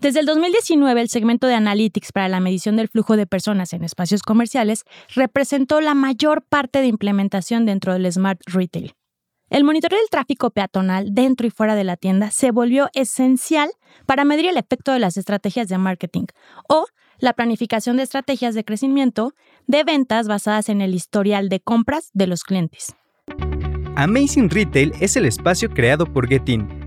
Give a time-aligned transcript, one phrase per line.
[0.00, 3.84] Desde el 2019, el segmento de Analytics para la medición del flujo de personas en
[3.84, 4.84] espacios comerciales
[5.14, 8.94] representó la mayor parte de implementación dentro del Smart Retail.
[9.50, 13.68] El monitoreo del tráfico peatonal dentro y fuera de la tienda se volvió esencial
[14.06, 16.24] para medir el efecto de las estrategias de marketing
[16.66, 16.86] o
[17.18, 19.34] la planificación de estrategias de crecimiento
[19.66, 22.94] de ventas basadas en el historial de compras de los clientes.
[23.96, 26.79] Amazing Retail es el espacio creado por Getin,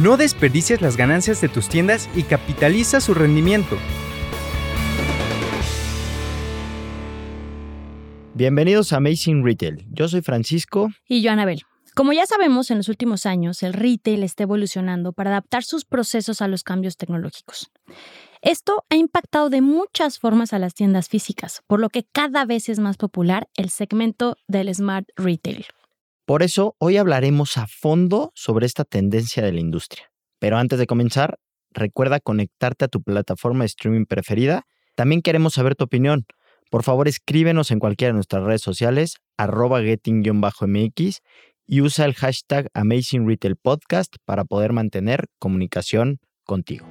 [0.00, 3.76] No desperdicies las ganancias de tus tiendas y capitaliza su rendimiento.
[8.34, 9.84] Bienvenidos a Amazing Retail.
[9.90, 10.90] Yo soy Francisco.
[11.08, 11.62] Y yo, Anabel.
[11.96, 16.40] Como ya sabemos, en los últimos años el retail está evolucionando para adaptar sus procesos
[16.42, 17.72] a los cambios tecnológicos.
[18.40, 22.68] Esto ha impactado de muchas formas a las tiendas físicas, por lo que cada vez
[22.68, 25.66] es más popular el segmento del smart retail.
[26.28, 30.10] Por eso, hoy hablaremos a fondo sobre esta tendencia de la industria.
[30.38, 31.38] Pero antes de comenzar,
[31.70, 34.66] recuerda conectarte a tu plataforma de streaming preferida.
[34.94, 36.26] También queremos saber tu opinión.
[36.70, 41.20] Por favor, escríbenos en cualquiera de nuestras redes sociales, arroba getting-mx
[41.66, 46.86] y usa el hashtag Amazing Retail Podcast para poder mantener comunicación contigo.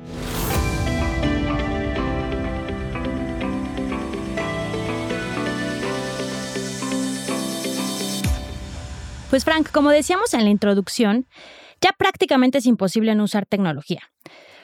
[9.37, 11.27] Pues Frank, como decíamos en la introducción,
[11.79, 14.01] ya prácticamente es imposible no usar tecnología.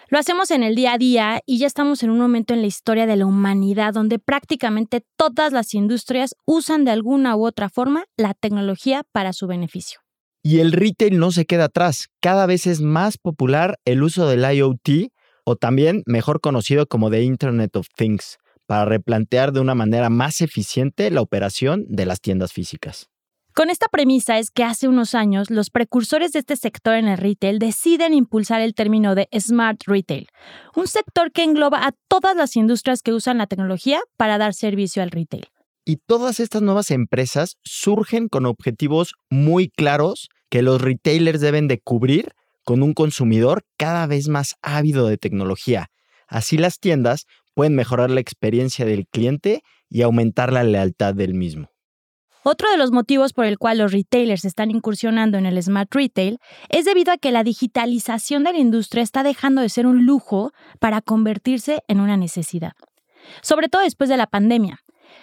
[0.10, 2.66] Lo hacemos en el día a día y ya estamos en un momento en la
[2.66, 8.06] historia de la humanidad donde prácticamente todas las industrias usan de alguna u otra forma
[8.18, 10.00] la tecnología para su beneficio.
[10.42, 12.08] Y el retail no se queda atrás.
[12.20, 15.12] Cada vez es más popular el uso del IoT
[15.46, 20.42] o también mejor conocido como The Internet of Things para replantear de una manera más
[20.42, 23.13] eficiente la operación de las tiendas físicas.
[23.56, 27.20] Con esta premisa es que hace unos años los precursores de este sector en el
[27.20, 30.28] retail deciden impulsar el término de Smart Retail,
[30.76, 35.04] un sector que engloba a todas las industrias que usan la tecnología para dar servicio
[35.04, 35.46] al retail.
[35.86, 41.80] Y todas estas nuevas empresas surgen con objetivos muy claros que los retailers deben de
[41.80, 42.32] cubrir
[42.64, 45.92] con un consumidor cada vez más ávido de tecnología.
[46.28, 51.73] Así las tiendas pueden mejorar la experiencia del cliente y aumentar la lealtad del mismo.
[52.46, 56.40] Otro de los motivos por el cual los retailers están incursionando en el smart retail
[56.70, 60.52] es debido a que la digitalización de la industria está dejando de ser un lujo
[60.80, 62.74] para convertirse en una necesidad.
[63.42, 64.80] Sobre todo después de la pandemia,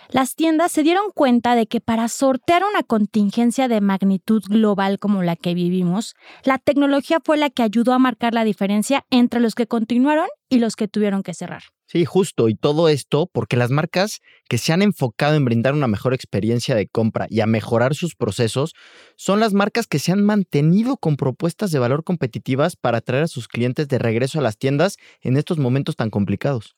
[0.08, 5.22] las tiendas se dieron cuenta de que para sortear una contingencia de magnitud global como
[5.22, 9.54] la que vivimos, la tecnología fue la que ayudó a marcar la diferencia entre los
[9.54, 11.62] que continuaron y los que tuvieron que cerrar.
[11.90, 15.88] Sí, justo, y todo esto porque las marcas que se han enfocado en brindar una
[15.88, 18.74] mejor experiencia de compra y a mejorar sus procesos
[19.16, 23.26] son las marcas que se han mantenido con propuestas de valor competitivas para atraer a
[23.26, 26.76] sus clientes de regreso a las tiendas en estos momentos tan complicados.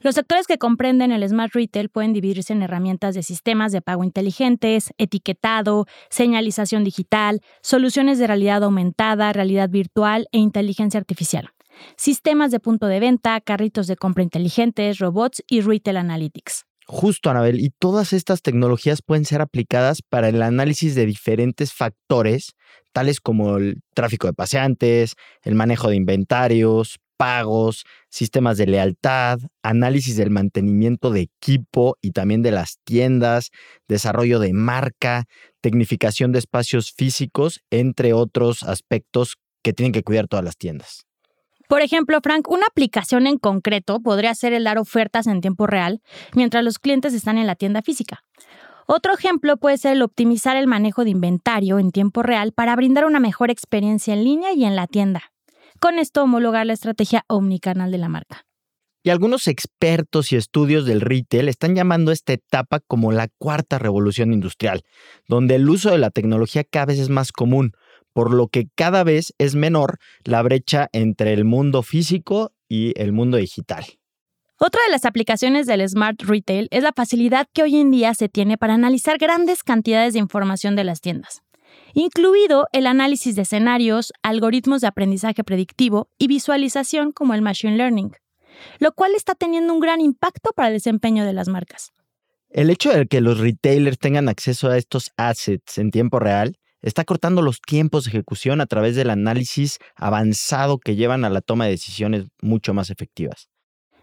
[0.00, 4.02] Los sectores que comprenden el Smart Retail pueden dividirse en herramientas de sistemas de pago
[4.02, 11.52] inteligentes, etiquetado, señalización digital, soluciones de realidad aumentada, realidad virtual e inteligencia artificial,
[11.96, 16.64] sistemas de punto de venta, carritos de compra inteligentes, robots y retail analytics.
[16.86, 22.54] Justo, Anabel, y todas estas tecnologías pueden ser aplicadas para el análisis de diferentes factores,
[22.94, 25.12] tales como el tráfico de paseantes,
[25.42, 32.42] el manejo de inventarios, pagos, sistemas de lealtad, análisis del mantenimiento de equipo y también
[32.42, 33.50] de las tiendas,
[33.86, 35.26] desarrollo de marca,
[35.60, 41.07] tecnificación de espacios físicos, entre otros aspectos que tienen que cuidar todas las tiendas.
[41.68, 46.00] Por ejemplo, Frank, una aplicación en concreto podría ser el dar ofertas en tiempo real
[46.34, 48.24] mientras los clientes están en la tienda física.
[48.86, 53.04] Otro ejemplo puede ser el optimizar el manejo de inventario en tiempo real para brindar
[53.04, 55.30] una mejor experiencia en línea y en la tienda.
[55.78, 58.46] Con esto homologar la estrategia omnicanal de la marca.
[59.02, 64.32] Y algunos expertos y estudios del retail están llamando esta etapa como la cuarta revolución
[64.32, 64.84] industrial,
[65.28, 67.72] donde el uso de la tecnología cada vez es más común,
[68.18, 73.12] por lo que cada vez es menor la brecha entre el mundo físico y el
[73.12, 73.84] mundo digital.
[74.58, 78.28] Otra de las aplicaciones del Smart Retail es la facilidad que hoy en día se
[78.28, 81.42] tiene para analizar grandes cantidades de información de las tiendas
[81.94, 88.10] incluido el análisis de escenarios, algoritmos de aprendizaje predictivo y visualización como el Machine Learning.
[88.80, 91.92] lo cual está teniendo un gran impacto para el desempeño de las marcas.
[92.50, 97.04] El hecho de que los retailers tengan acceso a estos assets en tiempo real está
[97.04, 101.64] cortando los tiempos de ejecución a través del análisis avanzado que llevan a la toma
[101.64, 103.48] de decisiones mucho más efectivas.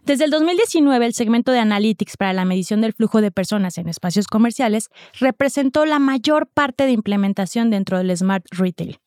[0.04, 3.90] Desde el 2019, el segmento de Analytics para la medición del flujo de personas en
[3.90, 4.90] espacios comerciales
[5.20, 9.00] representó la mayor parte de implementación dentro del Smart Retail.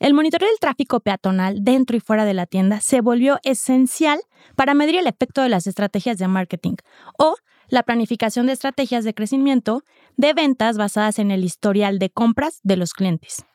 [0.00, 4.18] El monitoreo del tráfico peatonal dentro y fuera de la tienda se volvió esencial
[4.56, 6.76] para medir el efecto de las estrategias de marketing
[7.16, 7.36] o
[7.68, 9.84] la planificación de estrategias de crecimiento
[10.20, 13.46] de ventas basadas en el historial de compras de los clientes.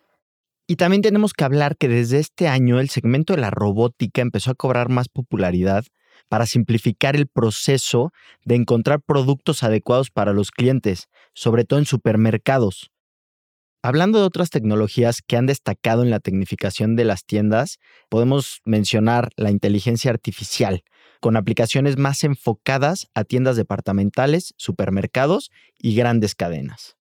[0.67, 4.49] Y también tenemos que hablar que desde este año el segmento de la robótica empezó
[4.49, 5.85] a cobrar más popularidad
[6.27, 8.11] para simplificar el proceso
[8.45, 12.89] de encontrar productos adecuados para los clientes, sobre todo en supermercados.
[13.83, 17.77] Hablando de otras tecnologías que han destacado en la tecnificación de las tiendas,
[18.09, 20.83] podemos mencionar la inteligencia artificial,
[21.25, 25.49] con aplicaciones más enfocadas a tiendas departamentales, supermercados
[25.79, 26.97] y grandes cadenas.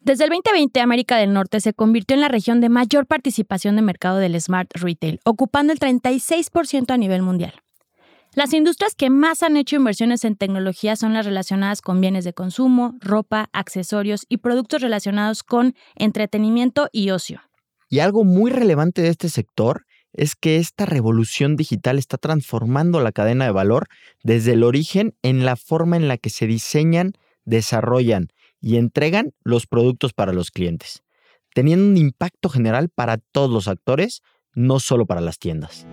[0.00, 3.82] Desde el 2020, América del Norte se convirtió en la región de mayor participación de
[3.82, 7.54] mercado del Smart Retail, ocupando el 36% a nivel mundial.
[8.34, 12.32] Las industrias que más han hecho inversiones en tecnología son las relacionadas con bienes de
[12.32, 17.40] consumo, ropa, accesorios y productos relacionados con entretenimiento y ocio.
[17.88, 23.12] Y algo muy relevante de este sector es que esta revolución digital está transformando la
[23.12, 23.88] cadena de valor
[24.22, 27.12] desde el origen en la forma en la que se diseñan,
[27.44, 28.28] desarrollan
[28.60, 31.02] y entregan los productos para los clientes,
[31.54, 34.22] teniendo un impacto general para todos los actores,
[34.54, 35.86] no solo para las tiendas.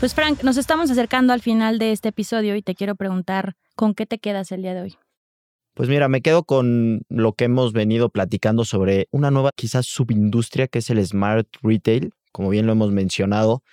[0.00, 3.94] Pues Frank, nos estamos acercando al final de este episodio y te quiero preguntar, ¿con
[3.94, 4.96] qué te quedas el día de hoy?
[5.74, 10.68] Pues mira, me quedo con lo que hemos venido platicando sobre una nueva quizás subindustria
[10.68, 12.12] que es el Smart Retail.
[12.30, 13.64] Como bien lo hemos mencionado,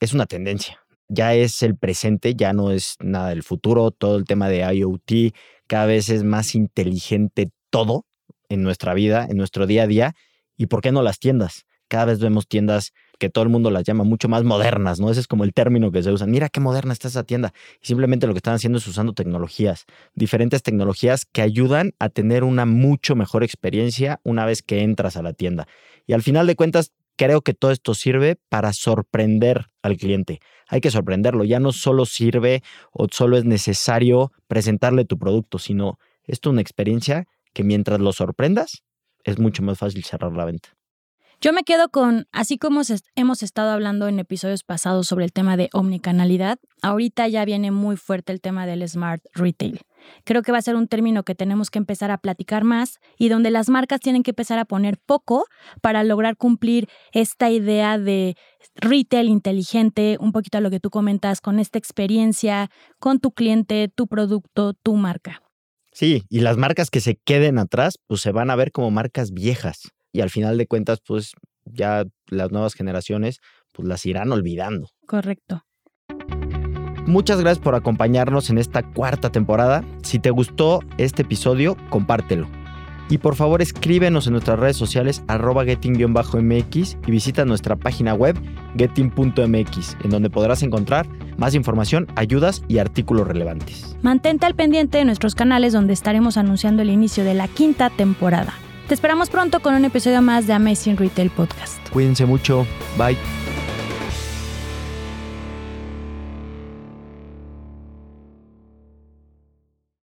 [0.00, 0.80] es una tendencia.
[1.06, 3.92] Ya es el presente, ya no es nada del futuro.
[3.92, 5.32] Todo el tema de IoT,
[5.68, 8.04] cada vez es más inteligente todo
[8.48, 10.14] en nuestra vida, en nuestro día a día.
[10.56, 11.66] ¿Y por qué no las tiendas?
[11.86, 15.10] Cada vez vemos tiendas que todo el mundo las llama mucho más modernas, ¿no?
[15.10, 16.26] Ese es como el término que se usa.
[16.26, 17.52] Mira qué moderna está esa tienda.
[17.82, 19.84] Y simplemente lo que están haciendo es usando tecnologías,
[20.14, 25.22] diferentes tecnologías que ayudan a tener una mucho mejor experiencia una vez que entras a
[25.22, 25.66] la tienda.
[26.06, 30.40] Y al final de cuentas, creo que todo esto sirve para sorprender al cliente.
[30.68, 31.44] Hay que sorprenderlo.
[31.44, 32.62] Ya no solo sirve
[32.92, 38.12] o solo es necesario presentarle tu producto, sino esto es una experiencia que mientras lo
[38.12, 38.84] sorprendas,
[39.24, 40.77] es mucho más fácil cerrar la venta.
[41.40, 42.80] Yo me quedo con, así como
[43.14, 47.96] hemos estado hablando en episodios pasados sobre el tema de omnicanalidad, ahorita ya viene muy
[47.96, 49.82] fuerte el tema del smart retail.
[50.24, 53.28] Creo que va a ser un término que tenemos que empezar a platicar más y
[53.28, 55.44] donde las marcas tienen que empezar a poner poco
[55.80, 58.34] para lograr cumplir esta idea de
[58.74, 62.68] retail inteligente, un poquito a lo que tú comentas, con esta experiencia,
[62.98, 65.40] con tu cliente, tu producto, tu marca.
[65.92, 69.30] Sí, y las marcas que se queden atrás, pues se van a ver como marcas
[69.30, 71.32] viejas y al final de cuentas, pues
[71.64, 73.40] ya las nuevas generaciones
[73.72, 74.88] pues las irán olvidando.
[75.06, 75.64] Correcto.
[77.06, 79.82] Muchas gracias por acompañarnos en esta cuarta temporada.
[80.02, 82.48] Si te gustó este episodio, compártelo.
[83.08, 88.36] Y por favor escríbenos en nuestras redes sociales arroba getting-mx y visita nuestra página web
[88.76, 93.96] getting.mx, en donde podrás encontrar más información, ayudas y artículos relevantes.
[94.02, 98.52] Mantente al pendiente de nuestros canales donde estaremos anunciando el inicio de la quinta temporada.
[98.88, 101.76] Te esperamos pronto con un episodio más de Amazing Retail Podcast.
[101.90, 102.66] Cuídense mucho.
[102.96, 103.18] Bye.